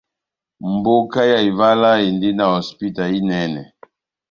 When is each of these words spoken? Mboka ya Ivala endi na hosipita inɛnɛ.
Mboka 0.73 1.19
ya 1.31 1.39
Ivala 1.49 1.91
endi 2.07 2.29
na 2.37 2.45
hosipita 2.51 3.03
inɛnɛ. 3.17 3.61